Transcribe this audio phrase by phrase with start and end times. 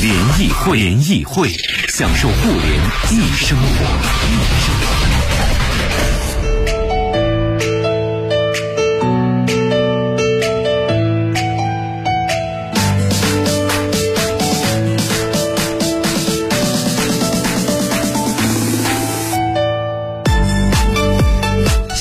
[0.00, 1.48] 联谊会联谊会，
[1.88, 2.80] 享受互联
[3.10, 5.53] 易生活。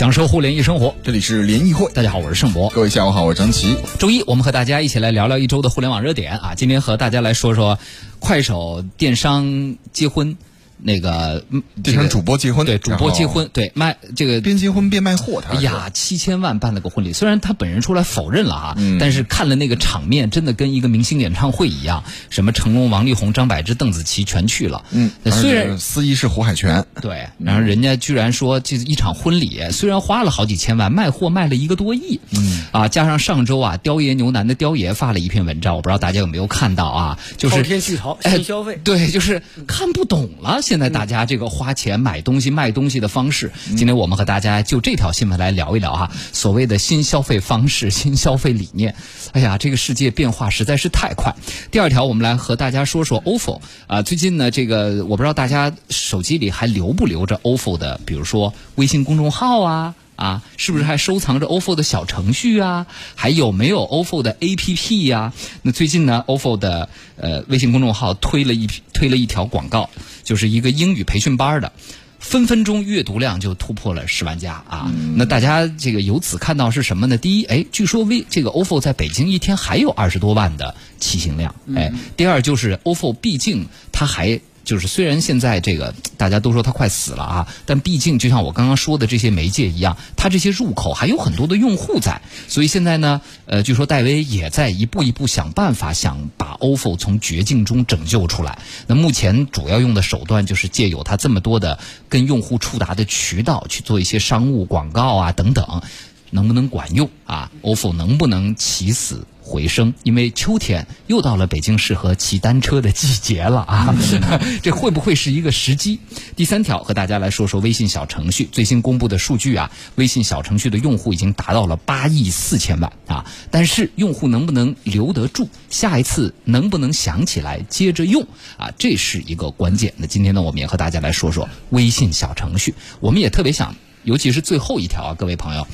[0.04, 2.70] 享受互联易生活，这里是联谊会，大家好，我是盛博。
[2.72, 3.74] 各位下午好，我是张琪。
[3.98, 6.54] 周一，我们和大家一起来聊聊一周的互联网热点啊。
[6.54, 7.80] 今天和大家来说说
[8.20, 10.38] 快手电商结婚。
[10.86, 11.44] 那个
[11.82, 24.84] 变成主播结婚，对主播结婚，对卖这个边结婚边卖货，他哎呀，七千万办了个婚礼，虽然他本人出来否认了哈，但是看了那个场面，真的跟一个明星演唱会一样，什么成龙、王力宏、张柏芝、邓紫棋全去了。
[24.92, 32.64] 嗯，虽然司仪是胡海泉，对，然后人家居然说这一场婚礼虽然花了好几千万，卖货卖了一个多亿，嗯。
[32.72, 41.54] 啊，加上上周啊，雕爷牛腩的雕爷发了一篇文章，我不知道大家有没有看到啊，就是滔天巨潮，新消费，对，就是看不懂了，现在大家这个。
[41.54, 46.10] 花钱买东西、卖东西的方式，今天我们和大家就这条新闻来聊一聊哈。
[46.32, 48.96] 所谓的新消费方式、 新消费理念，
[49.34, 51.36] 哎呀，这个世界变化实在是太快。
[51.70, 59.94] 第二条，我们来和大家说说 OFO 啊，最近呢，这个我不知道大家手机里还留不留着 OFO 的，比如说微信公众号啊。
[60.16, 62.86] 啊，是不是还收藏着 OFO 的小程序啊？
[63.16, 65.34] 还有没有 OFO 的 APP 呀？
[65.62, 69.90] 那最近呢，OFO 的呃微信公众号推了一推了一条广告，
[70.24, 71.72] 就是一个英语培训班的，
[72.20, 74.92] 分分钟阅读量就突破了十万加啊！
[75.16, 77.18] 那大家这个由此看到是什么呢？
[77.18, 84.40] 第一，哎，据说微这个 OFO 在北京一天还有二十多万的骑行量，哎，第二就是 OFO 毕竟它还。
[84.64, 98.60] 就是虽然现在这个大家都说它快死了啊，但毕竟就像我刚刚说的这些媒介一样，它这些入口还有很多的用户在，所以现在呢，呃，据说戴威也在一步一步想办法，想把 OFO 从绝境中拯救出来。
[98.88, 105.82] 那目前主要用的手段就是借有它这么多的跟用户触达的渠道去做一些商务广告啊等等，
[106.30, 109.26] 能不能管用啊？OFO 能不能起死？
[109.44, 113.94] 回升，因为秋天又到了北京适合骑单车的季节了啊！
[114.64, 116.00] 这会不会是一个时机？
[116.36, 123.26] 第三条和大家来说说微信小程序最新公布的数据啊，微信小程序的用户已经达到了八亿四千万啊！
[123.52, 125.50] 但是用户能不能留得住？
[125.70, 128.26] 下一次能不能想起来接着用
[128.58, 128.72] 啊？
[128.78, 129.94] 这是一个关键。
[129.98, 132.74] 那今天呢，我们也和大家来说说微信小程序。
[133.02, 135.68] 我们也特别想，尤其是最后一条啊，各位朋友。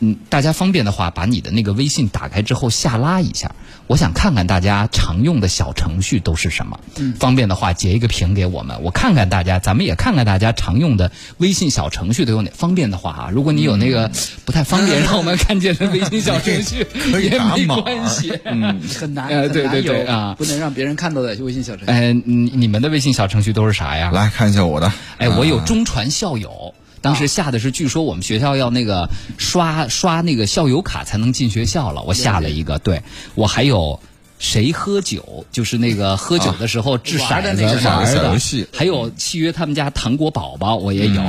[0.00, 3.54] 嗯，大家方便的话，把你的那个微信打开之后下拉一下，
[3.86, 6.80] 我想看看大家常用的小程序都是什么。
[6.96, 12.50] 嗯，方便的话截一个屏给我们，我看看大家，咱们也看看大家常用的微信小程序都有哪。
[12.54, 14.10] 方便的话啊，如果你有那个
[14.44, 16.86] 不太方便让我们看见的微信小程序，
[17.22, 18.32] 也没关系。
[18.44, 21.92] 嗯，很难，对对对啊，不能让别人看到的微信小程序。
[21.92, 24.10] 嗯，你你们的微信小程序都是啥呀？
[24.12, 24.90] 来看一下我的。
[25.18, 26.74] 哎，我有中传校友。
[27.04, 32.02] 当时下的是，据说我们学校要那个刷刷那个校友卡才能进学校了。
[32.02, 33.02] 我下了一个，对
[33.34, 34.00] 我还有
[34.38, 41.22] 谁喝酒，就是那个喝酒的时候掷骰子玩的游戏，还有契约他们家糖果宝宝，我也有。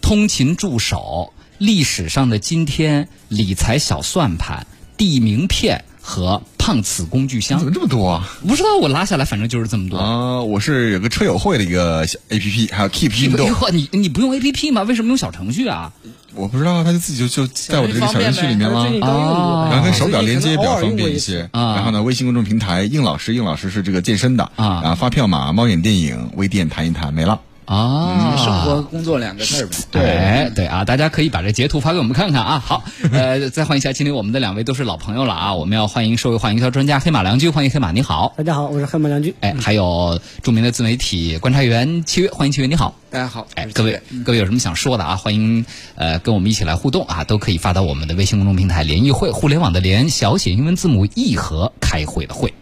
[0.00, 4.66] 通勤助手、历史上的今天、理财小算盘、
[4.96, 6.42] 地名片和。
[6.70, 8.30] 胖次工具箱怎么这么多啊？
[8.46, 10.40] 不知道，我拉下来，反正就是这么多啊。
[10.40, 13.50] 我是有个车友会的一个 A P P，还有 Keep 运动。
[13.72, 14.84] 你你不用 A P P 吗？
[14.84, 15.92] 为什么用小程序啊？
[16.32, 19.68] 我不知道，他就自己就就在我的这个小程序里面了啊。
[19.68, 21.74] 然后跟手表连接比较方便一些啊。
[21.74, 24.78] 然后呢，微信公众平台应老师，应老师是这个健身的啊。
[24.80, 27.40] 然后发票码、猫眼电影、微店谈一谈没了。
[27.70, 29.76] 啊，生活工作两个字儿呗。
[29.92, 32.58] 对对啊，大家可以把这截图发给我们看看啊。
[32.58, 32.82] 好，
[33.12, 35.54] 呃，再欢迎一下，今天我们的两位都是老朋友了啊。
[35.54, 38.34] 我们要欢迎社会化营销专家黑马良驹，欢迎黑马，你好。
[38.36, 39.36] 大家好，我是黑马良驹。
[39.38, 42.92] 哎，还有著名的自媒体观察员七月，欢迎七月，你好。
[43.08, 43.46] 大家好。
[43.54, 45.14] 哎，各位各位有什么想说的啊？
[45.14, 45.64] 欢迎
[45.94, 52.52] 呃跟我们一起来互动啊，都可以发到我们的微信公众平台“联谊会”，互联网的联，小写英文字母 E 和开会的会。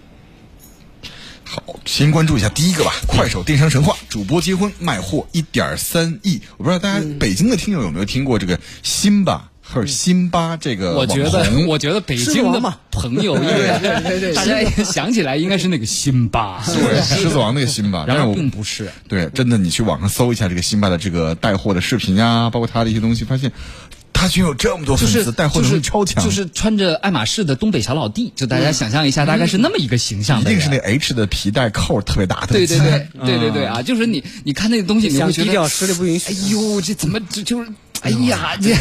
[1.50, 2.92] 好，先关注一下第一个吧。
[3.06, 6.42] 快手电商神话，主播结婚卖货一点三亿。
[6.58, 12.60] 我不知道大家北京的听友有没有听过这个辛巴或者辛巴这个我觉得，我觉得北京的
[12.90, 13.34] 朋友，
[14.36, 18.90] 大家想起来应该是那个辛巴，对，狮子王那个辛巴，然后并不是。
[19.08, 23.50] 对，真的，你去网上搜一下这个辛巴的这个带货的视频啊，包括他的一些东西，发现。
[24.18, 30.40] 他居然有这么多粉丝，带货能力超强，就是穿着爱马仕的东北小老弟，就大家想象一下，大概是那么一个形象。
[30.40, 32.48] 一定是那 H 的皮带扣特别大的。
[32.48, 33.80] 对对对对对对啊！
[33.80, 36.32] 就是你你看那个东西，你会觉得实力不允许。
[36.32, 37.70] 哎呦，这怎么就就是？
[38.00, 38.74] 哎呀，这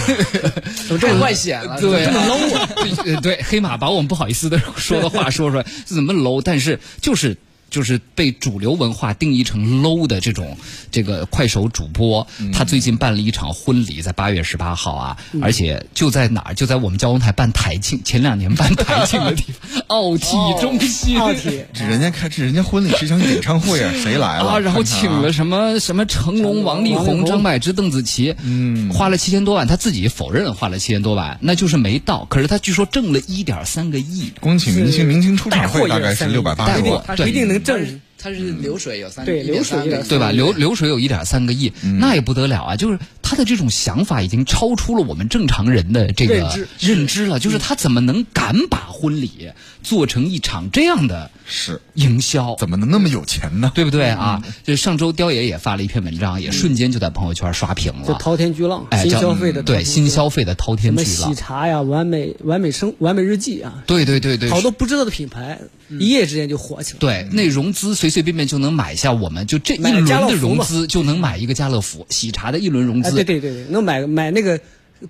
[0.88, 1.80] 怎 么这么外显了？
[1.80, 3.22] 对，这么 low。
[3.22, 6.42] 对，黑马把我们不好意思的说的话说出来，怎么 low？
[6.44, 7.38] 但是就是。
[7.70, 10.58] 就是被主流文化定义成 low 的这种
[10.92, 16.54] 这个快手主播，他最近办了一场婚礼，在八月十八号啊，而且就在哪儿？
[16.54, 21.18] 就在我们交通台办台庆，前两年办台庆的地方， 奥体中心。
[21.20, 24.60] 奥体，这人家开，这人家婚礼是一场演唱会啊， 谁来了？
[24.62, 32.26] 然后请了什么什么成龙、王力宏、张柏芝、邓紫棋，嗯，花了七千多万，他自己否认花了七千多万，那就是没到。
[32.30, 34.32] 可是他据说挣了一点三个亿。
[34.40, 37.57] 光请明星，明星出场费大概是六百八十万，对，一定能。
[37.60, 39.80] 挣，它是流水有三对流水
[40.10, 40.32] 对吧？
[40.32, 42.76] 流流水有一点三个亿，那也不得了啊！
[42.76, 46.36] 就是他的这种想法已经超出了我们正常人的这个
[46.80, 47.40] 认知了。
[47.40, 49.52] 就是他怎么能敢把婚礼
[49.84, 51.30] 做成一场这样的？
[51.50, 53.72] 是营销怎么能那么有钱呢？
[53.74, 54.44] 对不对啊？
[54.66, 58.16] 就上周雕爷也发了一篇文章，也瞬间就在朋友圈刷屏了。
[58.16, 61.06] 滔天巨浪，新消费的对新消费的滔天巨浪。
[61.06, 65.60] 什么喜茶呀、完美完美生、完美日记啊，对对对对，好多不知道的品牌
[65.90, 67.00] 一夜之间就火起来。
[67.00, 72.06] 对，那融资随随随便便就能买下，我们就这一轮的融资就能买一个家乐福。
[72.10, 74.58] 喜茶的一轮融资，对对对对，能买买那个。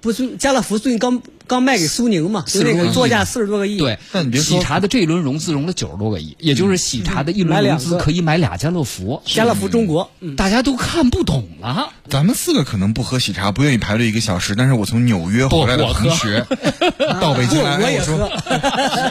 [0.01, 2.44] 不是家乐福最近刚刚卖给苏宁嘛？
[2.48, 3.78] 就那个作价四十多个亿。
[3.78, 3.98] 对，
[4.39, 9.22] 喜茶的这一轮融资融了九十多个亿，也就是喜茶的一轮融资可以买俩家乐福。
[9.25, 11.94] 家乐福中国，大家都看不懂了。
[12.10, 16.45] 咱们四个可能不喝喜茶，不愿意排队一个小时，但是我从纽约回来的同学
[17.22, 18.18] 到北京来，我 说，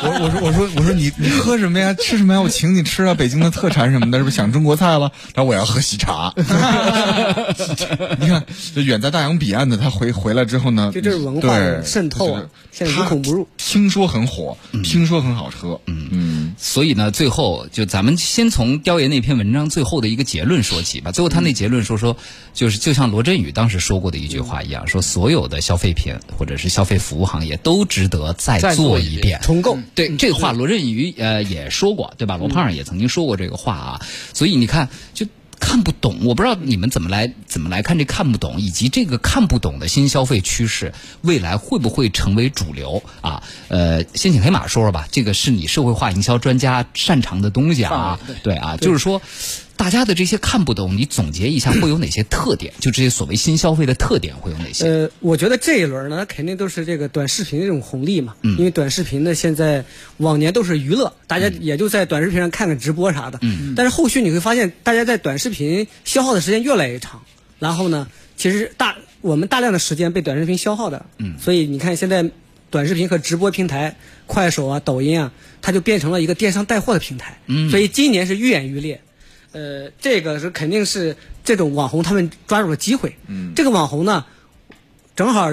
[0.02, 1.94] 我我说我说我说你你喝什么呀？
[1.94, 2.40] 吃什么呀？
[2.40, 3.14] 我请你吃啊！
[3.14, 5.10] 北京的特产什么的，是不是想中国菜了？
[5.34, 6.32] 他说我要喝喜茶。
[8.18, 8.44] 你看，
[8.74, 10.65] 这远在大洋彼岸的他回回来之后。
[10.92, 12.42] 就这是文化渗透啊，
[12.72, 13.46] 现在无孔不入。
[13.56, 16.54] 听说很火，听说很好喝，嗯嗯。
[16.58, 21.12] 所以呢，最后就咱们先从雕爷那篇文章最后的一个结论说起吧。
[21.12, 22.16] 最后他那结论说说，
[22.54, 29.78] 就是就像罗振宇当时说过的一句话一样，说所有的消费品或者是消费服务行业都值得再做一遍重构。
[29.94, 32.36] 对这个话，罗振宇呃也说过，对吧？
[32.36, 34.00] 罗胖也曾经说过这个话啊。
[34.32, 35.26] 所以你看，就。
[35.58, 40.92] 看不懂，我不知道你们怎么来怎么来看这看不懂，以及这个看不懂的新消费趋势，
[41.22, 43.42] 未来会不会成为主流啊？
[43.68, 49.20] 呃，先请黑马说说吧，这个是你社会化营销专家擅长的东西啊，对啊，就是说。
[49.76, 52.72] 大家的这些看不懂，你总结一下会有哪些特点？
[52.80, 54.88] 就这些所谓新消费的特点会有哪些？
[54.88, 58.34] 呃，我觉得这一轮呢，肯定都是这个短视频的这种红利嘛。
[58.42, 58.56] 嗯。
[58.58, 59.84] 因为短视频呢，现在
[60.16, 63.38] 往年都是娱乐，大家也就在短视频上看看直播啥的。
[63.42, 63.74] 嗯。
[63.76, 67.22] 但是后续你会发现，大家在短视频消耗的时间越来越长，
[67.58, 71.06] 然后呢，其实大我们大量的时间被短视频消耗的。
[71.18, 71.38] 嗯。
[71.38, 72.30] 所以你看，现在
[72.70, 73.96] 短视频和直播平台，
[74.26, 77.38] 快手啊、抖音啊，它就变成了一个电商带货的平台。
[77.46, 77.70] 嗯。
[77.70, 79.02] 所以今年是愈演愈烈。
[79.52, 83.16] 呃，这个是肯定是这种网红他们抓住了机会。
[83.26, 84.24] 嗯，这个网红呢，
[85.14, 85.48] 正好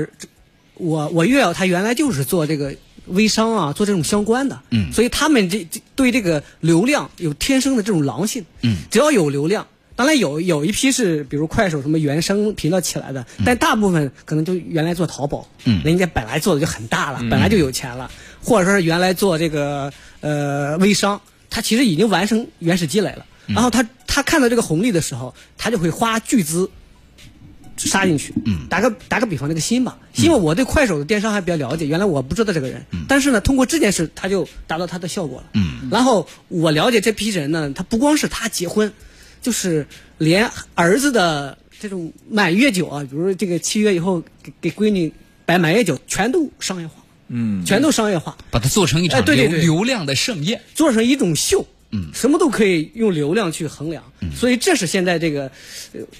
[0.75, 2.75] 我我岳友他原来就是做这个
[3.07, 4.59] 微商啊，做这种相关的。
[4.71, 8.43] 嗯，所以他们这这对这个流量有天生的这种狼性。
[8.61, 15.47] 嗯，只要有流量，当然有有一批是比如快手什么原生频道起来的，但大部分可能就原来做淘宝。
[15.65, 18.09] 嗯，人家本来做的就很大了，本来就有钱了，
[18.41, 23.25] 或者说是原来做这个呃微商，他其实已经完成原始积累了。
[23.47, 26.69] 然后他他看到这个红利的时候，他就会花巨资
[27.77, 28.33] 杀进去。
[28.45, 31.85] 嗯，打个打个比方，那个新吧，因为，我对快手的电商还比较了解。
[31.85, 35.47] 原来我不知道这个人，但是呢，通过这件事，他就达到他的效果了。
[35.53, 38.91] 嗯，然后我了解这批人呢，他不光是他结婚，
[39.41, 39.85] 就是
[40.17, 45.11] 连儿子的这种满月酒啊，比如这个七月以后给给闺女
[45.45, 46.95] 摆满月酒，全都商业化。
[47.29, 51.65] 嗯，全都商业化，把它做成一场流流量的盛宴，做成一种秀。
[51.95, 54.03] 嗯，什么都可以用流量去衡量，
[54.35, 55.51] 所以这是现在这个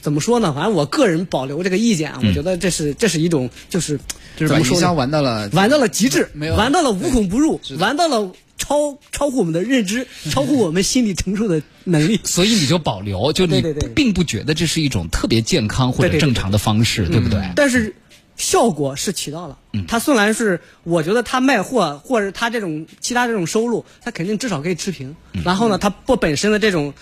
[0.02, 0.54] 怎么说呢？
[0.54, 4.00] 反正我个人保留这个意见啊，我觉得这是这是一种就是
[4.38, 12.20] 怎么说玩到了玩到了极致，没有玩到了无孔不入，玩到了超超乎我们的认知， 超乎我们心理承受的能力。
[12.24, 13.64] 所以你就保留，就你
[13.96, 17.42] 并不觉得这是一种特别健康或者正常的方式，对不对？
[17.56, 17.96] 但是。
[18.44, 19.58] 效果是起到了。
[19.88, 25.16] 他虽然是我觉得他卖货或者他这种其他这种收入，他肯定至少可以持平。
[25.44, 26.94] 然后呢，他不本身的这种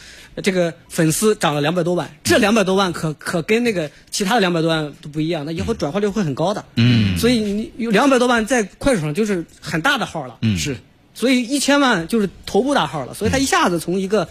[0.43, 6.63] 这个粉丝涨了两百多万，这两百多万可可跟那个其他的两百多万都不一样，那以后转化率会很高的。
[6.75, 10.37] 嗯，所以你有两百多万在快手上就是很大的号了。
[10.41, 10.77] 嗯是。
[11.13, 14.29] 所以一千万就是头部大号了，所以他一下子从一个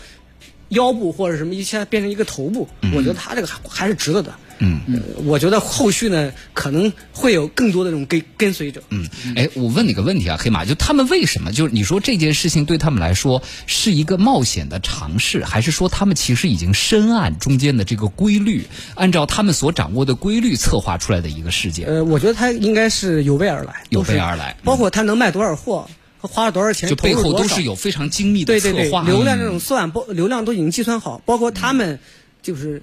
[0.71, 4.33] 腰部或者什么一下变成一个头部，我觉得他这个还还是值得的。
[4.61, 8.83] 嗯呃，我觉得后续呢可能会有更多的这种跟跟随者。
[8.91, 11.53] 嗯，哎，我问你个问题啊，黑马，就他们为什么？
[11.53, 21.87] 就是你说这件事情对他们来说是一个冒险的尝试，还是说他们其实已经深谙中间的这个规律，按照他们所掌握的规律策划出来的一个事件？
[21.87, 25.89] 呃，我觉得他应该是有备而来，有备而来包括他能卖多少货，
[26.19, 31.99] 和花了多少钱，就背后都是有非常精密的对对对策划，，流量这种算包流量都已经计算好，包括他们
[32.43, 32.83] 就是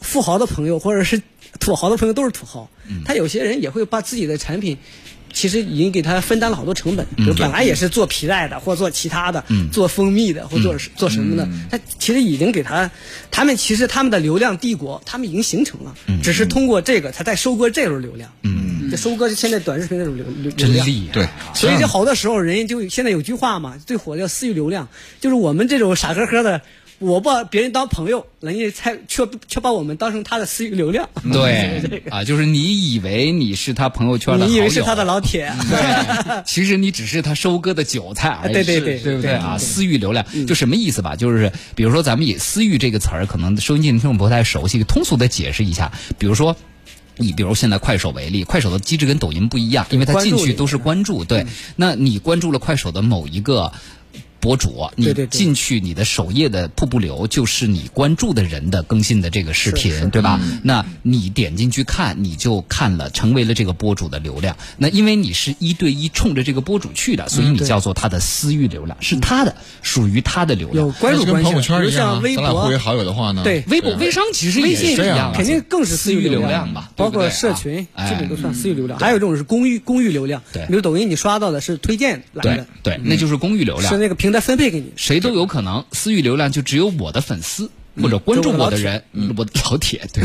[0.00, 1.22] 富豪的朋友或者是
[1.60, 3.02] 土豪的朋友都是土豪，嗯。
[3.04, 4.78] 他有些人也会把自己的产品。
[5.32, 10.80] 其实已经给他分担了好多成本，比嗯如本来也是做皮带的，或做其他的，做蜂蜜的，或做嗯。
[10.96, 12.90] 做什么的，他其实已经给他，
[13.30, 21.12] 他们其实他们的流量帝国，他们已经形成了，嗯只是通过这个，他在收割这种流量，嗯，就收割现在短视频那种流流真流量，厉害。
[21.12, 24.88] 对，所以这好多时候人家就现在有句话嘛，最火的叫私域流量，
[25.20, 26.62] 就是我们这种傻呵呵的，
[26.98, 31.08] 我把别人当朋友，人家才却却把我们当成他的私域流量。
[31.30, 35.52] 对啊，就是你以为你是他朋友圈的好友，你以为是他的老铁？
[35.68, 38.52] 对，其实你只是他收割的韭菜而已。
[38.52, 39.58] 对对对对不对啊？
[39.58, 41.16] 私域流量就什么意思吧？
[41.16, 46.56] 就是比如说咱们以“私域”这个词儿，可能收音机听众不太熟悉，通俗的解释一下，比如说。
[47.18, 51.24] 你比如现在快手为例，快手的机制跟抖音不一样，因为它关注你进去都是关注。
[51.24, 53.72] 对，那你关注了快手的某一个
[54.40, 60.40] 博主，你进去你的首页的瀑布流就是你关注的人的更新的这个视频，对吧？
[60.62, 64.56] 那你点进去看，你就看了，成为了这个博主的流量。
[64.78, 70.86] 那因为你是一对一冲着这个博主去的，所以你叫做他的私域流量，是他的，属于他的流量。
[70.86, 71.00] 有量。
[71.00, 76.50] 关注朋友比如圈一样啊，像微博咱俩互为、好友的话呢，对微博、微商其实也微信是这样啊，肯定更是私域流量。
[76.50, 78.98] 量吧，包括社群，基本都算私域流量。
[78.98, 80.64] 还有一种是公域公域流量，对。
[80.66, 83.92] 比如抖音你刷到的是推荐来的，对，那就是公域流量。
[83.92, 83.98] 是。
[83.98, 84.92] 那个平台分配给你。
[84.96, 87.70] 谁都有可能，私域流量就只有我的粉丝
[88.02, 89.04] 或者关注我的人，
[89.38, 90.24] 我的老铁，对，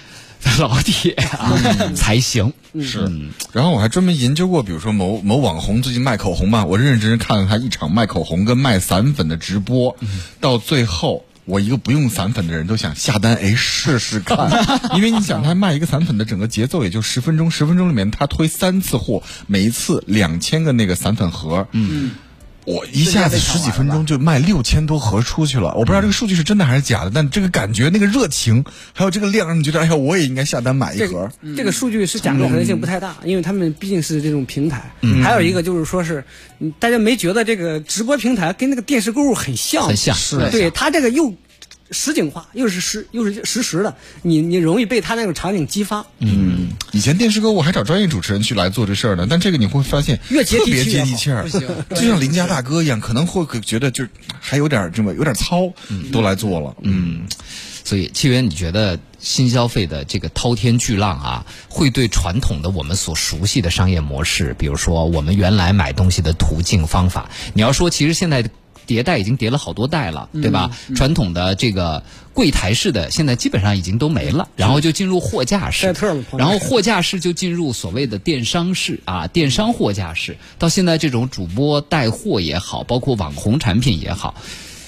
[0.58, 1.52] 老铁啊
[1.94, 2.54] 才行。
[2.80, 3.06] 是，
[3.52, 9.94] 然后我还专门研究过，比如说某某网红最近卖口红嘛，我认认真真看了他一场卖口红跟卖散粉的直播，
[10.40, 11.26] 到最后。
[11.46, 14.50] 我一个不用散粉的人都想下单，哎，试试看，
[14.96, 22.12] 因为你想，他卖一个散粉的整个节奏也就十分钟，十分钟里面他推三次货，每一次两千个那个散粉盒，嗯，
[22.64, 31.56] 我一下子十几分钟就卖六千多盒出去了，我不知道这个数据是真的还是假的，但这个感觉、那个热情，还有这个量，让你觉得，哎呀，我也应该下单买一盒这个。
[31.56, 34.90] 这个数据是假的可能性不太大，因为他们毕竟是这种平台。
[35.22, 36.24] 还有一个就是说是，
[36.58, 39.88] 嗯大家没觉得这个直播平台跟那个电视购物很像吗？
[39.88, 41.34] 很像是对它这个又
[41.90, 46.04] 实景化，又是实又是实时的，你你容易被他那种场景激发。
[46.18, 51.60] 嗯，以前电视购物还找专业主持人去来做这事儿呢，但这个你会发现越接地气特别接地气儿，不行
[51.90, 54.06] 就像邻家大哥一样，可能会觉得就
[54.40, 55.72] 还有点这么有点糙，
[56.12, 56.74] 都来做了。
[56.82, 57.26] 嗯，
[57.84, 68.42] 所以，契源，你觉得新消费的这个滔天巨浪啊，会对传统的我们所熟悉的商业模式，比如说我们原来买东西的途径方法，你要说，其实现在
[68.86, 70.70] 迭代已经迭了好多代了，对吧？
[70.94, 75.94] 传统的这个柜台式的，现在基本上已经都没了，然后就进入货架式
[76.36, 84.34] 然后货架式就进入所谓的电商式啊，电商货架式，到现在这种主播带货也好，包括网红产品也好，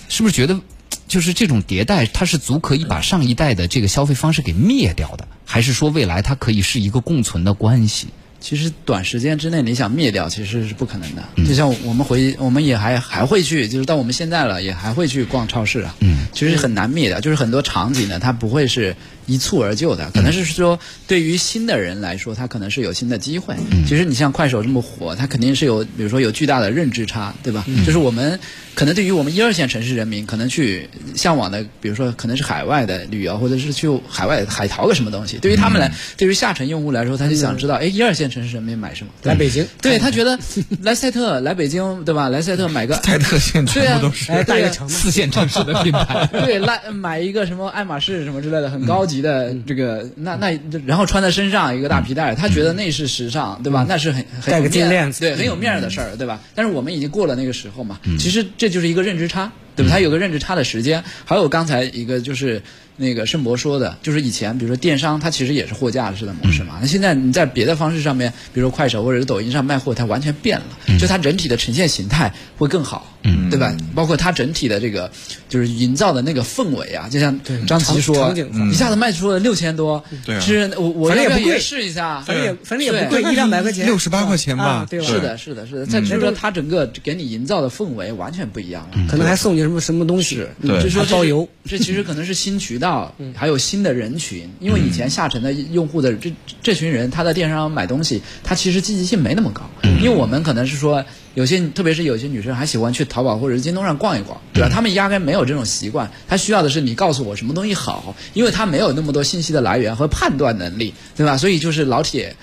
[0.09, 0.61] 是不是觉得？
[1.09, 8.09] 就是这种迭代，它是足可以把上一代的这个消费方式给灭掉的，还是说未来它可以是一个共存的关系？
[8.41, 11.23] 其实短时间之内你想灭掉，其实是不可能的。
[11.47, 15.95] 就像我们回，我们也还还会去，就是到我们现在了，也还会去逛超市啊。
[16.01, 18.95] 嗯，其实很难灭掉，就是很多场景呢，它不会是
[19.27, 20.79] 一蹴而就的，可能是说
[21.09, 23.57] 对于新的人来说，他可能是有新的机会。
[23.89, 27.65] 其实你像快手这么火，它肯定是有，比如说有巨大的认知差，对吧？
[27.85, 28.39] 就是我们
[28.77, 39.11] 可能对于我们一二线城市人民，可能去向往的，比如说可能是海外的旅游，或者是去海外海淘个什么东西，对于他们来，对于下沉用户来说，他就想知道，哎，一二线城市人民买什么？
[39.23, 40.39] 来北京，对他觉得
[40.83, 42.29] 来赛特、来北京，对吧？
[42.29, 44.31] 来赛特买个赛特县对啊全部都是。
[44.31, 53.87] 哎，大对啊悦城嘛，四线城市的品牌， 对，来买一个什么爱马仕什么之类的，很高级的这个，那那然后穿在身上一个大皮带，他觉得那是时尚，对吧？
[53.89, 56.39] 那是很很戴个有面金链子对，很有面儿的事儿，对吧？
[56.55, 59.53] 但是我们已经过了那个时候嘛，其实这这就是一个认知差。
[59.77, 59.93] 对吧？
[59.93, 61.05] 它有个认知差的时间。
[61.25, 62.63] 还有刚才一个就是
[62.97, 66.79] 那个盛博说的，就是以前比如说电商，它其实也是货架式的模式嘛。
[66.81, 73.77] 那现在你在别的方式上面，比如说快手或者是抖音上卖货，它完全变了，就它整体的呈现形态会更好，嗯，对吧？
[73.95, 75.11] 包括它整体的这个
[75.49, 78.35] 就是营造的那个氛围啊，就像张琪说
[78.71, 80.41] 一下子卖出了六千多，对啊。
[80.41, 82.21] 是我我也不贵要不要试一下？
[82.23, 85.07] 反正也反正也不贵，一两百块钱，六十八块钱吧啊，对吧？
[85.07, 88.99] 是的，是的，是的，再就是说它整个给你营造的氛围完全不一样了。
[89.11, 91.47] 可能还送你什么什么东西，嗯就说包邮。
[91.65, 94.49] 这其实可能是新渠道，还有新的人群。
[94.61, 96.33] 因为以前下沉的用户的这
[96.63, 99.63] 这群人，他在电商买东西，他其实积极性没那么高。
[100.01, 101.05] 因为我们可能是说，
[101.35, 104.69] 有些特别是有些女生还喜欢去淘宝或者是京东上逛一逛，对吧？
[104.73, 111.37] 她们压根没有这种习惯，她需要的是你告诉我什么东西好，因为她没有那么多信息的来源和判断能力，对吧？
[111.37, 112.35] 所以就是老铁。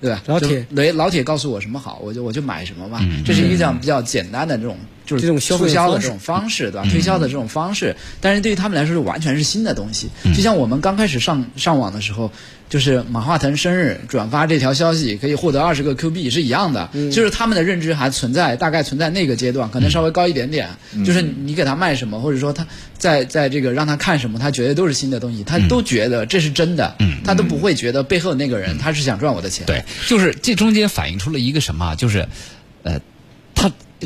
[0.00, 0.22] 对吧？
[0.26, 3.00] 老铁就雷老铁告诉我什么好，我就我就买什么嘛。
[3.24, 6.86] 这是一个比较简单的这种，就是这种促销的这种方式，对吧？
[6.90, 10.10] 推销的这种方式，但是对于他们来说是完全是新的东西。
[10.36, 12.30] 就像我们刚开始上上网的时候，
[12.68, 20.68] 就是马化腾生日转发这条消息可以获得二十个 Q 币是一样的，就是他们的认知还存在，大概存在那个阶段，可能稍微高一点点。
[21.06, 22.66] 就是你给他卖什么，或者说他
[22.98, 29.64] 在在这个让他看什么，他觉得都是新的东西，他都觉得这是真的，他都不会觉得背后那个人他是想赚我的钱。
[29.64, 31.94] 对，就是这中间反映出了一个什么啊？
[31.94, 32.28] 就是，
[32.82, 33.00] 呃，它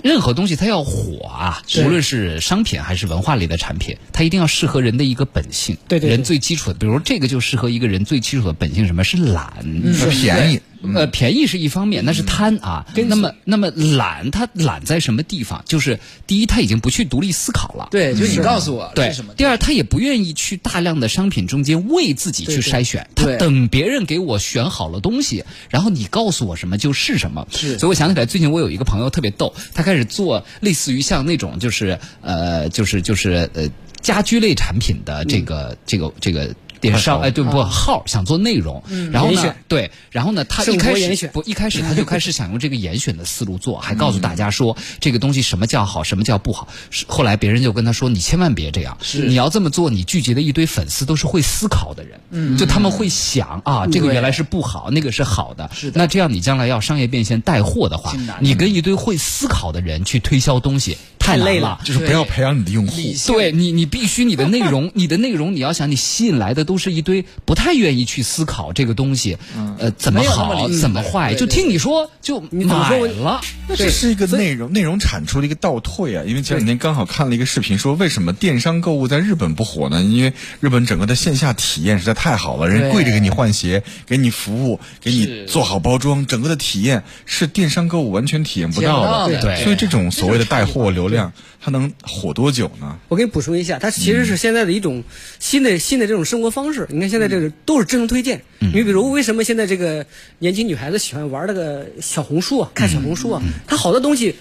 [0.03, 5.77] 任何东西它要火啊，无论是商品还是文化类的产品，它一定要适合人的一个本性。
[5.89, 9.53] 对对对人最基础的，比如这个就适合一个人最基础的本性，什么是懒？
[9.93, 10.61] 是便宜，
[10.95, 12.87] 呃，便宜是一方面，那是贪啊。
[12.95, 15.62] 那么，那么懒，他懒在什么地方？
[15.67, 17.89] 就是第一，他已经不去独立思考了。
[17.91, 19.35] 对，就你告诉我对是什么。
[19.35, 27.47] 第二，他也不愿意去大量的商品中间为自己去筛选，他对等别人给我选好了东西，然后你告诉我什么就是什么。
[27.51, 33.69] 是所以我想起来，最近我有一个朋友特别逗，他开始做类似于像那种就是呃就是就是呃
[34.01, 36.55] 家居类产品的这个、这个这个。
[36.83, 46.67] 电商哎，对不号想做内容，然后呢，对，然后呢，他一开始不一开始他就开始想用这个严选的思路做，还告诉大家说这个东西什么叫好，什么叫不好。
[47.07, 61.79] 后来别人就跟他说，你千万别这样，你要这么做，你聚集的一堆粉丝都是会思考的人，嗯，就他们会想啊，这个原来是不好，那个是好的，是的那这样你将来要商业变现带货的话你跟一堆会思考的人去推销东西太累了。
[61.85, 62.97] 就是不要培养你的用户。
[63.27, 69.37] 对你，你必须你的内容， 你的内容，你要想，你吸引来的都是一堆不太愿意去思考这个东西，
[69.79, 73.43] 呃，怎么好，怎么坏，对对就听你说就你怎么买说我了。
[73.69, 76.25] 那这是一个内容内容产出的一个倒退啊！
[76.26, 80.00] 因为前两天刚好看了一个视频，说为什么电商购物在日本不火呢？
[80.02, 88.80] 因为日本整个的线下体验实在太好了，人跪着给你换鞋，给你服务，给你做好包装，整个的体验是电商购物完全体验不。
[88.80, 92.97] 到的对所以这种所谓的带货流量，它能火多久呢？
[93.08, 95.04] 我给你补充一下，它其实是现在的一种
[95.39, 96.87] 新的新的这种生活方式。
[96.91, 100.05] 你看现在这个都是智能推荐，你比如为什么现在这个
[100.39, 104.37] 年轻女孩子喜欢玩那个小红书啊，看小红书啊，它好多东西，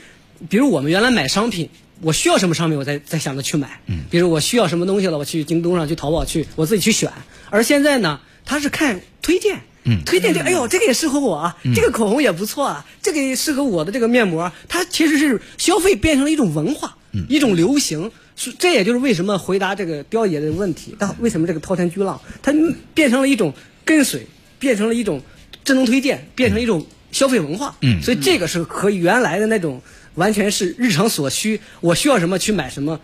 [0.50, 1.70] 比如我们原来买商品，
[2.02, 3.80] 我需要什么商品，我再再想着去买。
[4.10, 7.10] 比如我需要什么东西了，我去京东上去淘宝去，我自己去选。
[7.50, 9.62] 而现在呢，它是看推荐。
[10.06, 18.12] 推荐这个，哎呦，这个也适合我啊，这个口红也不错啊，这个也适合我的这个面膜，它其实是消费变成了一种文化，一种流行。
[18.36, 22.54] 是，这也就是为什么回答这个刁爷的问题，但为什么这个滔天巨浪，它
[22.94, 23.54] 变成了一种
[23.86, 24.26] 跟随，
[24.58, 25.22] 变成了一种
[25.63, 27.76] 智能推荐，变成一种消费文化。
[27.82, 29.82] 嗯，所以这个是和原来的那种
[30.15, 33.00] 完全是日常所需，我需要什么去买什么，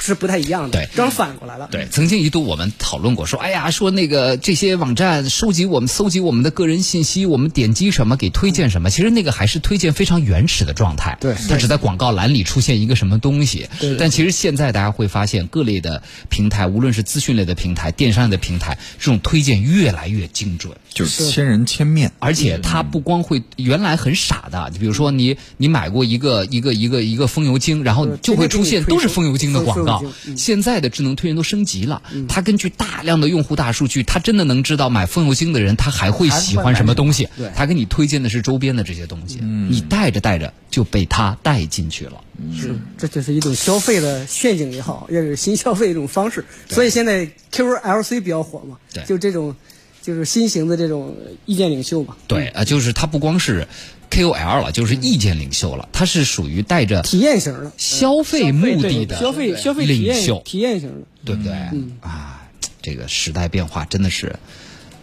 [0.00, 0.78] 是是不太一样的。
[0.78, 1.68] 对正好反过来了。
[1.70, 11.16] 对，曾经一度我们讨论过，说，哎呀，说那个这些网站收集我们搜集我们的个人信息，我们点击什么给推荐什么，其实那个还是推荐非常原始的状态。
[11.20, 13.68] 对它只在广告栏里出现一个什么东西。
[13.78, 20.74] 对但其实现在大家会发现，各类的平台，无论是资讯类的平台、电商类的平台，这种推荐越来越精准。
[20.92, 22.10] 就是千人千面。
[22.18, 29.89] 而且它不光会原来很傻的，比如说你你买过一个一个一个一个风油精，然后就会出现都是风油精的广告
[30.36, 42.22] 现在的智能推荐都升级了，它根据大量的用户大数据，它真的能知道买风油精的人他还会喜欢什么东西对，他给你推荐的是周边的这些东西，你带着带着就被他带进去了。
[42.58, 46.44] 是，这就是一种消费的陷阱也好，也是新消费一种方式。
[46.68, 49.04] 所以现在 QLC 比较火嘛，对。
[49.04, 49.54] 就这种
[50.02, 53.68] 就是新型的这种意见领袖嘛，对，啊，就是他不光是
[54.10, 60.96] KOL 了，就是意见领袖了，他是属于带着体验型的消费目的的消费消费领袖，体验型的。
[61.24, 61.52] 对不对？
[62.00, 62.42] 啊，
[62.82, 64.36] 这个时代变化真的是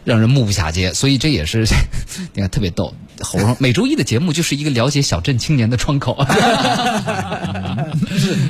[0.04, 1.66] 让人目不暇接，所以这也是
[2.34, 2.94] 你看特别逗。
[3.20, 3.56] 喉咙。
[3.60, 6.14] 每周一的节目就是一个了解小镇青年的窗口。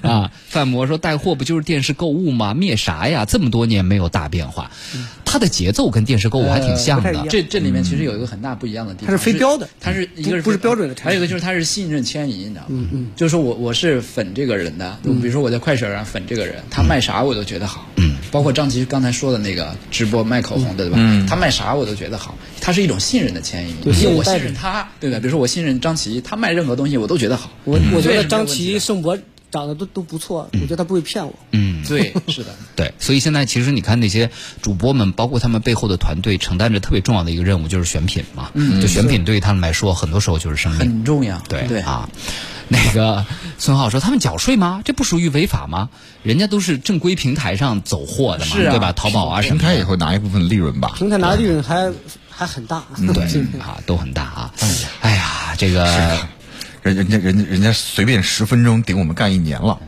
[0.02, 2.54] 啊，范博说带货不就是电视购物吗？
[2.54, 3.26] 灭啥呀？
[3.26, 4.72] 这么多年没有大变化，
[5.38, 7.14] 它的节奏跟电视购物还挺像的。
[7.30, 11.06] 这这里面其实有一个很大不一样的地方，它是非标的它是一个是标准的产品。
[11.06, 12.68] 还有一个就是它是信任迁移，你知道吗？
[12.70, 20.98] 嗯嗯，就是说我我是粉这个人的，就比如说我在快手上粉这个人，他卖啥我都觉得好，嗯，包括张琪刚才说的那个直播卖口红的，对吧？
[21.00, 25.20] 嗯，他卖啥我都觉得好，它是一种信任的迁移，因为我信信任他，对吧？
[25.20, 29.16] 比如说我信任张琪，他卖任何东西我都觉得好，我我觉得张琪、宋博
[29.52, 31.34] 长得都都不错，我觉得他不会骗我。
[31.52, 32.54] 嗯，对，是的。
[32.76, 34.30] 对，所以现在其实你看那些
[34.62, 38.52] 主播们，包括他们背后的团队，承担着特别重要的一个任务，就是选品嘛。
[38.54, 40.80] 嗯，就选品对于他们来说，很多时候就是生命。
[40.80, 42.10] 很重要，对对啊，
[42.68, 43.26] 那个
[43.58, 44.82] 孙浩说他们缴税吗？
[44.84, 45.90] 这不属于违法吗？
[46.24, 48.92] 人家都是正规平台上走货的嘛，是啊对吧？
[48.92, 49.60] 淘宝啊什么的。
[49.60, 50.94] 平台也会拿一部分利润吧？
[50.98, 51.92] 平台拿利润还
[52.30, 52.84] 还很大。
[53.14, 53.24] 对
[53.60, 54.54] 啊，都很大啊。
[55.00, 56.28] 哎呀，这个
[56.88, 59.80] 人人家人家人家随便十分钟顶我们干一年了。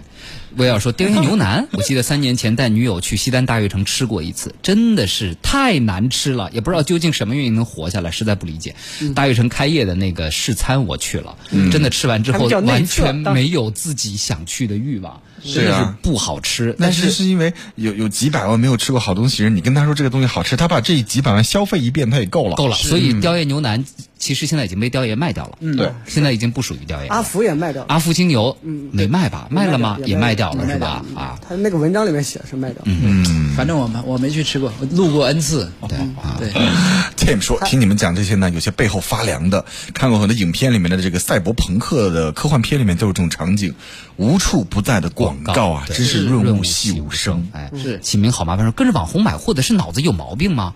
[0.58, 8.76] 威尔说：“丁香牛腩，我记得三年前带女友去西单大悦城吃过一次，真的是太难吃了，也不知道究竟什么原因能活下来，实在不理解。
[9.14, 11.38] 大悦城开业的那个试餐我去了，
[11.72, 16.76] 真的吃完之后完全没有自己想去的欲望，真的是啊不好吃。
[16.80, 22.56] 但但是是是因为有有几百万没有吃过好东西人，你跟他说这个东西好吃，他把这几百万消费一遍，他也够了。
[22.56, 23.86] 够了，所以雕爷牛腩
[24.18, 27.08] 其实现在已经被雕爷卖掉了，嗯对，现在已经不属于雕爷。
[27.08, 28.58] 阿福也卖掉了，阿福精牛
[28.92, 29.48] 没卖吧？
[29.50, 29.98] 卖了吗？
[30.02, 31.06] 也也卖卖掉了是吧？
[31.16, 32.82] 啊，他那个文章里面写是卖掉。
[32.86, 35.72] 嗯反正我们我没去吃过，我路过 N 次。
[35.88, 36.38] 对啊。
[36.38, 36.50] 对，
[37.18, 39.66] Tim 说，听你们讲这些呢，有些背后发凉的。
[39.94, 43.74] 看过很多影片里面的这个赛博朋克的科幻片里面都有这种场景，
[44.18, 47.48] 无处不在的广告啊，真是润物细无声。
[47.54, 50.74] 哎，是起名好麻烦，说跟着网红买货的是脑子有毛病吗？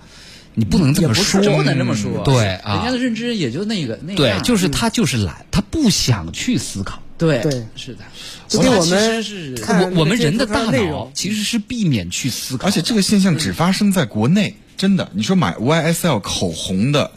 [0.55, 2.21] 你不能这么说，不能这么说。
[2.23, 7.01] 对人啊家的，认知也就那个那对，就是他就是懒，他不想去思考。
[7.17, 8.03] 对对是的。
[8.47, 15.09] 所以我其们实是我我们人的大脑其实是避免去思考，而且这个现象只发生在国内，真的。
[15.13, 17.09] 你说买 YSL 口红的，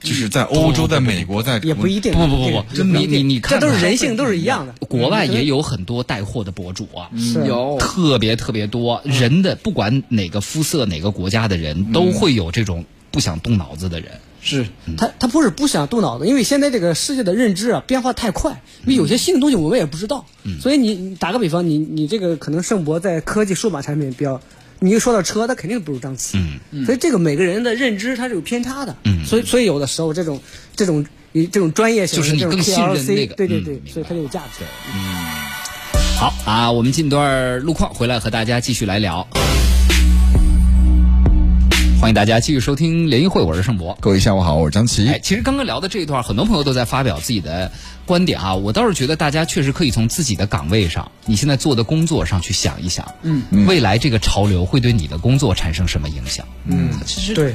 [0.00, 2.12] 就是在欧洲、在美国、在也不一定。
[2.12, 4.74] 不不不不，真的你你你看这都是人性，都是一样的。
[4.86, 7.10] 国外也有很多带货的博主啊，
[7.46, 9.02] 有特别特别多。
[9.04, 14.12] 人的不管哪个肤色、哪个国家的人，都会有这种不想动脑子的人。
[14.42, 20.24] 是他他不是不想动脑子，因为现在这个世界的认知啊变化太快，因为有些新的东西我们也不知道，
[20.62, 24.40] 所以你你打个比方，你你这个可能盛博在科技数码产品比较，
[24.80, 26.38] 你一说到车，他肯定不如张琪，
[26.84, 30.40] 所以这个每个人的认知他是有偏差的，所以所以有的时候这种
[30.74, 33.34] 这种以这种专业性的就是你这种更信任 KLC 那个。
[33.34, 34.64] 对对对所以它就有价值。
[34.94, 35.00] 嗯。
[36.18, 39.26] 好啊，我们进段路况回来和大家继续来聊。
[42.00, 43.94] 欢迎大家继续收听联谊会，我是盛博。
[44.00, 45.06] 各位下午好，我是张琪。
[45.06, 47.70] 哎，其实刚刚聊的这一段，很多朋友都在发表自己的
[48.06, 48.54] 观点啊。
[48.54, 56.46] 我倒是觉得大家确实可以从自己的岗位上，你现在做的工作上去想一想，嗯，未来这个潮流会对你的工作产生什么影响？
[56.64, 57.54] 嗯，其实对，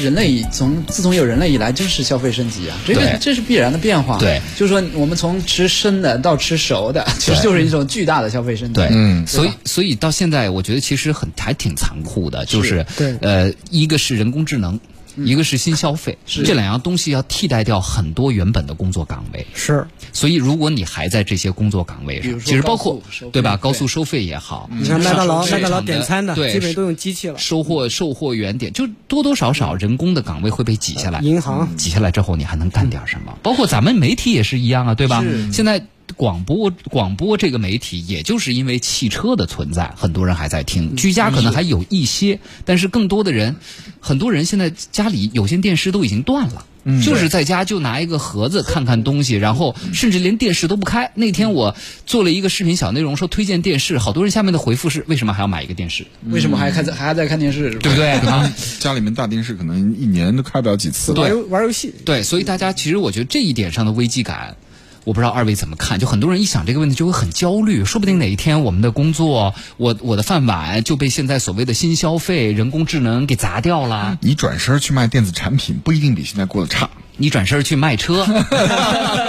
[0.00, 4.18] 人类从自从有人类以来就是消费升级啊，这对个这是必然的变化。
[4.18, 8.74] 对，就是说我们从吃生的到吃熟的，其实就是一种巨大的消费升级。
[8.74, 14.80] 对，嗯所以所以到现在，我觉得其实很还挺残酷的，就是对呃，一个是人工智能。
[15.16, 19.46] 一个是新消费，这两样东西要替代掉很多原本的工作岗位。
[19.54, 23.00] 是所以，如果你还在这些工作岗位上，其实包括
[23.32, 23.56] 对吧？
[23.56, 31.20] 高速收费也好，你看麦当劳麦当劳点餐的对基本都用机器了，收货售货员点，就多多少少人工的岗位会被挤下来。
[31.20, 33.36] 银行挤下来之后，你还能干点什么？
[33.42, 35.24] 包括咱们媒体也是一样啊，对吧？
[35.52, 35.84] 现在
[36.16, 40.96] 广播广播这个媒体，也就是因为汽车的存在，很多人还在听。
[40.96, 43.56] 居家可能还有一些，但是更多的人，
[44.00, 46.66] 很多人现在家里有线电视都已经断了。
[47.04, 51.12] 就是在家就拿一个盒子看看东西，然后甚至连电视都不开。
[51.14, 56.06] 那天我做了一个视频小内容，说推荐电视，好多人下面的回复是：为什么还要买一个电视？
[56.30, 57.74] 为什么还看在还在看电视？
[57.74, 58.12] 对不对？
[58.12, 61.12] 啊，家里面大电视可能一年都开不了几次。
[61.12, 64.56] 玩游玩游戏，对，所以大家其实我觉得这一点上的危机感，
[65.10, 65.98] 我不知道二位怎么看。
[65.98, 74.16] 就很多人一想这个问题就会很焦虑，说不定哪一天我们的工作，我我的饭碗就被现在所谓的新消费、人工智能给砸掉了。
[74.20, 76.88] 你转身去卖电子产品，不一定比现在过得差。
[77.16, 78.24] 你转身去卖车，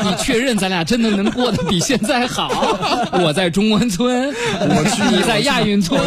[0.04, 2.48] 你确认咱俩真的能过得比现在好？
[3.13, 6.00] 我在中关村，我去，你在亚运村，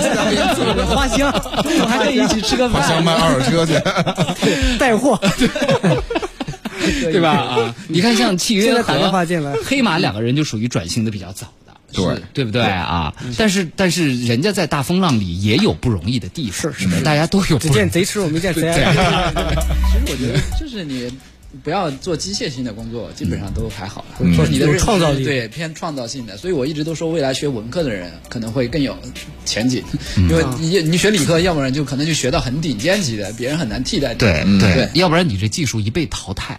[0.86, 3.74] 花香，我们还可以一起吃个好像卖，二手车去。
[4.78, 5.20] 带货。
[7.12, 7.30] 对吧？
[7.30, 11.74] 啊，你看像契约现在打电话和进来黑马两个人就属于转型的比较早的。
[11.92, 13.14] 对是对不对啊？
[13.38, 19.32] 但是但是人家在大风浪里也有不容易的地方，是是大家都有不容易只见贼吃，我没见贼爱看。
[19.92, 21.08] 其实我觉得就是你
[21.62, 24.16] 不要做机械性的工作，基本上都还好了。
[24.18, 28.98] 嗯有你的创造力对偏创造性的，所以我一直都说，未来学文科的人可能会更有
[29.44, 29.80] 前景，
[30.16, 34.18] 嗯因为你你学理科，要不然就可能就学到很顶尖级的，别人很难替代你。
[34.18, 36.58] 对对对，要不然你这技术一被淘汰，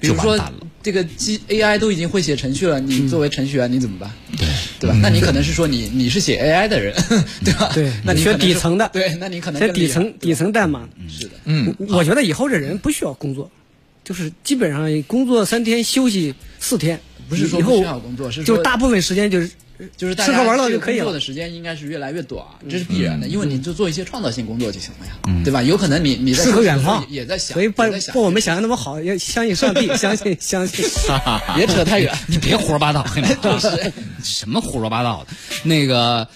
[0.00, 0.38] 比如说。
[0.80, 4.10] 这个机 AI 都已经会写程序了，你作为程序员你怎么办？
[4.38, 4.46] 对。
[4.78, 4.96] 对吧？
[5.02, 6.94] 那你可能是说你你是写 AI 的人，
[7.44, 7.68] 对吧？
[7.74, 8.88] 对那你学底层的。
[8.92, 13.50] 对，那你可能在底层底层代码，是的，嗯，我觉得以后这人不需要工作，
[14.04, 19.50] 就是基本上工作三天休息四天，不是说不需要工作，是说就大部分时间就是
[19.96, 25.12] 就是大家吃喝玩乐就可以了工作的时间应该是越来越短，这是必然的，因为你就做一些创造性工作就行了呀，
[25.44, 25.62] 对吧？
[25.62, 26.44] 有可能你你在
[27.08, 30.84] 也在想，所以不不我们想象那么好，要相信上帝，相信相信。
[31.54, 32.12] 别扯太远。
[32.26, 33.28] 你别胡说八道， 黑马
[34.22, 35.36] 什么胡说八道的？
[35.62, 36.26] 那个，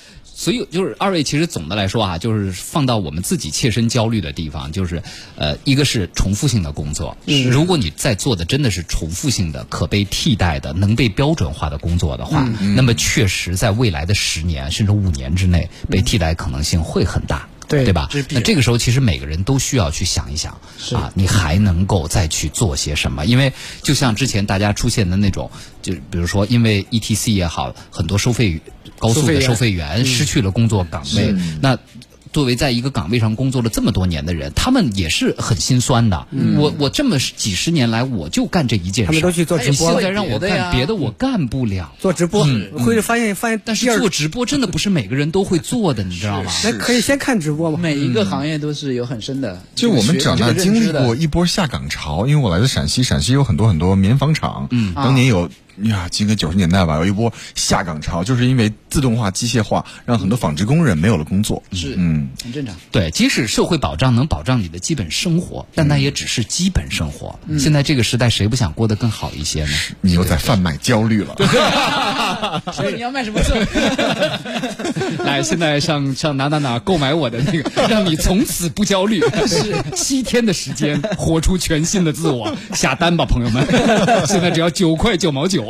[0.42, 5.00] 所以就是二位其实总的来说啊，就是放到我们自己切身焦虑的地方，就是
[5.36, 7.16] 呃，一个是重复性的工作，
[7.48, 12.42] 如果你在做的真的是重复性的、可被替代的、能被标准化的工作的话，
[12.74, 17.48] 那么确实在未来的十年甚至五年之内，被替代可能性会很大。
[17.68, 18.10] 对对吧？
[18.28, 20.60] 那这个时候，其实每个人都需要去想一想
[20.94, 23.24] 啊，你还能够再去做些什么？
[23.24, 23.50] 因为
[23.82, 25.50] 就像之前大家出现的那种，
[25.80, 28.60] 就比如说，因为 ETC 也好，很多收费
[29.02, 31.76] 高速的收收费费员失去了工作岗位，那。
[32.32, 36.26] 作为在一个岗位上工作了这么多年的人，他们也是很心酸的。
[36.56, 41.92] 我我这么几十年来，我就干这一件事，他们都去做直播现在让我干别的，我干不了。
[42.00, 42.42] 做直播，
[42.78, 46.50] 回去发现发现，但是做直播真的不是每个人都会做的，你知道吗？
[46.64, 47.78] 那可以先看直播嘛。
[47.78, 55.50] 每一个行业都是有很深的，就我们长大这个经历过一波下岗潮，因为我来自陕西，陕西有很多很多棉纺厂，嗯，当年有
[55.82, 61.62] 呀，今个九十年代吧，有一波下岗潮，就是因为自动化、机械化，让很多纺织工人没有了工作。
[61.72, 62.74] 是嗯，很正常。
[62.90, 67.38] 对，即使社会保障能保障你的基本生活，但那也只是基本生活。
[67.58, 69.70] 现在这个时代，谁不想过得更好一些呢？
[70.00, 71.34] 你又在贩卖焦虑了。
[72.72, 73.56] 所以你要卖什么课？
[75.24, 83.66] 来，现在上上哪哪哪购买我的那个， 让你从此不焦虑，是七天的时间，活出全新的自我，下单吧，朋友们！
[84.26, 85.61] 现在只要九块九毛九，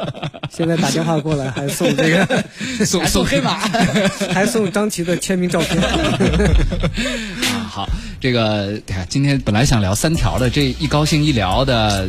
[0.50, 2.44] 现在打电话过来还送这个，
[2.86, 3.58] 送送黑马。
[4.32, 5.80] 还送张琪的签名照片。
[5.82, 5.88] 啊，
[7.68, 7.88] 好，
[8.20, 12.08] 这个今天本来想聊三条的，这一高兴一聊的。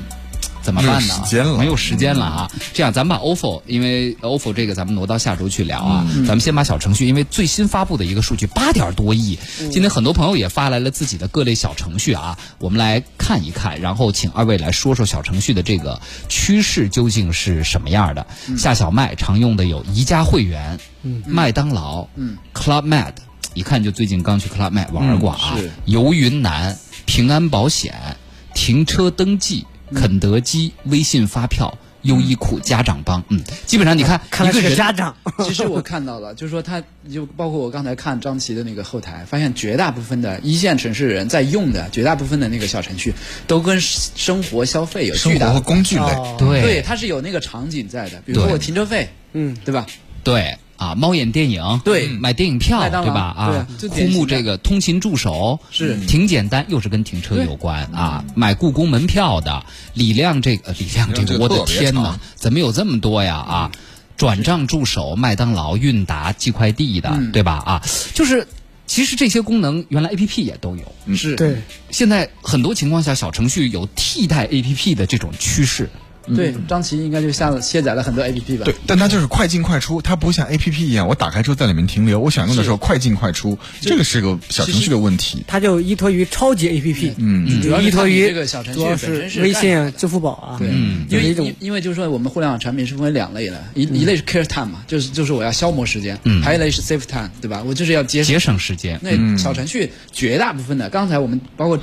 [0.67, 1.13] 怎么办呢？
[1.15, 1.58] 没有时间了。
[1.60, 2.51] 没有时间了啊！
[2.73, 6.06] 这样，咱们把 OFO，因为 OFO 这个咱们挪到下周去聊啊。
[6.27, 9.39] 咱们先把小程序，因为最新发布的一个数据八点多亿，
[9.71, 18.27] 今天很多朋友也发来了自己的各类小程序啊，我们来看一看，然后请二位来说说小程序的这个趋势究竟是什么样的。
[18.58, 20.77] 夏小麦常用的有宜家会员、
[21.25, 22.10] 麦当劳、
[22.53, 23.13] Club Med，
[23.53, 25.56] 一看就最近刚去 Club Med 玩过啊。
[25.56, 25.71] 是。
[25.86, 28.17] 游云南、平安保险、
[28.53, 43.13] 停车登记、肯德基、微信发票、优衣库、家长帮，嗯，基本上你看一个人家长， 其实我看到了，就是说他就包括我刚才看张琪的那个后台，发现绝大部分的一线城市人在用的绝大部分的那个小程序，
[43.47, 46.36] 都跟生活消费有巨大的工具类，哦。
[46.38, 46.62] 对。
[46.62, 49.86] 对，它是有那个场景在的，比如说我停车费，嗯，对吧？
[50.23, 53.22] 对啊，猫眼电影对买电影票对吧？
[53.38, 58.24] 啊枯木这个通勤助手是挺简单，又是跟停车有关啊。
[58.36, 63.72] 买故宫门票的李亮这个李亮这个，李亮这个我的天哪，怎么有这么多呀啊？
[64.16, 67.54] 转账助手、麦当劳、韵达寄快递的，对吧？
[67.66, 67.84] 啊，
[68.16, 68.48] 就是
[68.88, 71.62] 其实这些功能原来 A P P 也都有，是，对，
[71.92, 75.90] 现在很多情况下小程序有替代 A P P 的这种趋势。
[76.36, 78.66] 对，张琪应该就下了卸载了很多 A P P 吧？
[78.66, 85.44] 对，但它就是快进快出，它不像 A P P 一样，我打开之后在里面停留，我想用的时候快进快出，这个是个小程序的问题。
[85.48, 87.62] 它就依托于超级 APP，嗯。
[87.62, 97.63] 主要依托于这个小程序主要本身是微信支付宝啊，对，嗯因为因为就是说我们互联网产品是分为两类的，一一类是 care time 嘛，就是就是我要消磨时间，还有一类是 save time，对吧？
[97.66, 99.00] 我就是要节节省时间。
[99.02, 101.80] 那小程序绝大部分的，刚才我们包括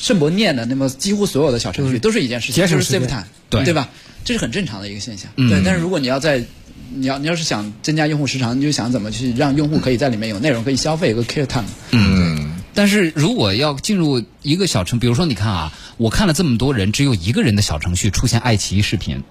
[0.00, 3.08] 盛博念的，那么几乎所有的小程序都是一件事情，就是 save 间。
[3.08, 3.64] Time，对。
[3.64, 3.88] 对吧？
[4.24, 5.30] 这是很正常的一个现象。
[5.36, 5.50] 嗯。
[5.50, 6.42] 对，但是如果你要在
[6.94, 11.64] 你要你要是想增加用户时长，你就想怎么去让用户可以在里面有内容可以消费，有个 care time。
[11.90, 19.22] 嗯，但是如果要进入一个小程，比如说你看啊，我看了这么多人，只有一个人的小程序出现爱奇艺视频，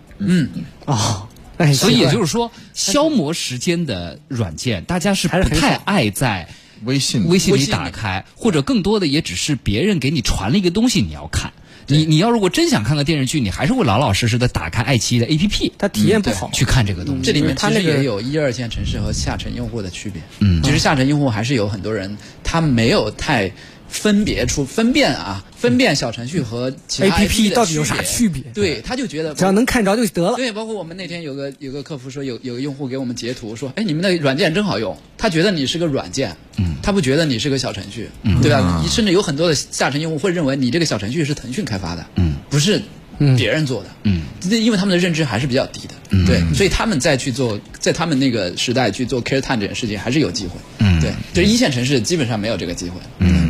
[0.85, 1.27] 哦，
[1.57, 6.47] 那很所以也就是说，消磨时间的软件，大家是不太爱在
[6.85, 11.51] 微信微信里打开，或者更多的也只是别人给你传了一个东西，你要看。
[11.89, 17.21] 你你要如果真想看个电视剧，你还是会老老实实的打开爱奇艺的 APP 它体验不好，去看这个东西。
[17.23, 20.21] 这里面其实它那个也有一二线城市和下沉用户的区别。
[20.39, 23.49] 嗯其实下沉用户还是有很多人，他没有太
[23.89, 28.43] 分别出分辨啊，分辨小程序和其他 APP 到底有啥区别？
[28.53, 30.35] 对，他就觉得只要能看着就得了。
[30.35, 38.83] 对，包括我们那天有个有个客服说，有有个用户给我们截图说，哎，你们的软件真好用，他觉得你是个软件，嗯，他不觉得你是个小程序，嗯，对吧？
[38.89, 42.81] 甚至有很多的下沉用户会认为你这个小程序是腾讯开发的，嗯，不是
[43.35, 53.46] 别人做的，嗯，因为他们的认知还是比较低的，嗯，对，所以他们再去做，在他们那个时代去做 care time 这件事情还是有机会，嗯，对，就是一线城市基本上没有这个机会，嗯。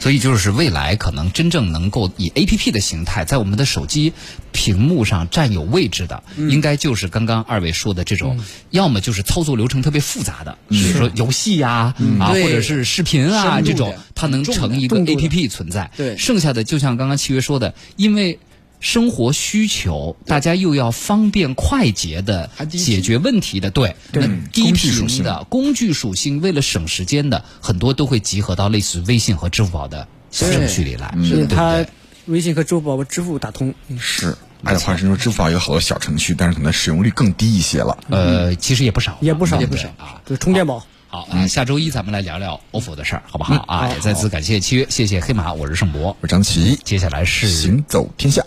[0.00, 4.12] 所以就是未来可能真正能够以 A P P 的形态在我们的手机
[4.50, 12.42] 屏幕上占有位置的，应该就是刚刚二位说的这种，要么就是操作流程特别复杂的，比如说游戏呀啊，对。
[12.42, 15.90] 或者是视频啊这种，它能成一个 A P P 存在。
[15.96, 16.16] 对。
[16.16, 18.40] 剩下的就像刚刚契约说的，因为。
[18.80, 31.88] 生活需求，大家又要方便快捷的解决问题的，对，那低工具属频性的工具属性，为了省时间的，很多都会集合到类似于微信和支付宝的小程序里来，因为对不它对？
[32.26, 34.36] 微信和支付宝支付打通，是。
[34.62, 37.96] 按照话说，支付宝有好多小程序，但是可能使用率更低一些了。
[38.10, 40.20] 呃，其实也不少，也不少也不少啊。
[40.26, 40.84] 就充电宝。
[41.08, 43.88] 好啊，下周一咱们来聊聊 OFO 的事儿，好不好啊？
[43.88, 46.16] 也再次感谢七月，谢谢黑马，我是盛博。
[46.20, 48.44] 我是张琪，接下来是行走天下。